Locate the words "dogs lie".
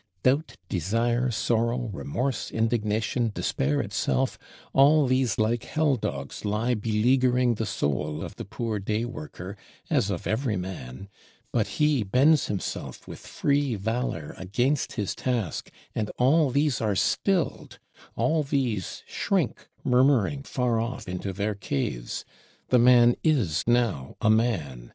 5.95-6.73